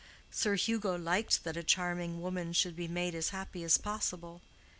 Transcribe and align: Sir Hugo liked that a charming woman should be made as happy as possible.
Sir 0.31 0.55
Hugo 0.55 0.97
liked 0.97 1.43
that 1.43 1.55
a 1.55 1.61
charming 1.61 2.21
woman 2.23 2.53
should 2.53 2.75
be 2.75 2.87
made 2.87 3.13
as 3.13 3.29
happy 3.29 3.63
as 3.63 3.77
possible. 3.77 4.41